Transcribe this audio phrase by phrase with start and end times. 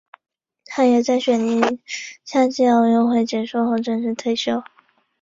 [0.65, 1.61] 他也在雪梨
[2.25, 4.63] 夏季奥运结束后正式退休。